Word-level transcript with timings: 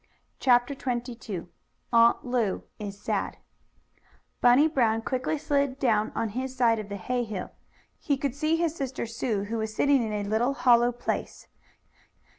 CHAPTER 0.39 0.73
XXII 0.73 1.45
AUNT 1.93 2.25
LU 2.25 2.63
IS 2.79 2.99
SAD 2.99 3.37
Bunny 4.41 4.67
Brown 4.67 5.03
quickly 5.03 5.37
slid 5.37 5.77
down 5.77 6.11
on 6.15 6.29
his 6.29 6.55
side 6.55 6.79
of 6.79 6.89
the 6.89 6.97
hay 6.97 7.23
hill. 7.23 7.51
He 7.99 8.17
could 8.17 8.33
see 8.33 8.55
his 8.55 8.73
sister 8.75 9.05
Sue, 9.05 9.43
who 9.43 9.59
was 9.59 9.75
sitting 9.75 10.01
in 10.01 10.11
a 10.11 10.27
little 10.27 10.55
hollow 10.55 10.91
place. 10.91 11.47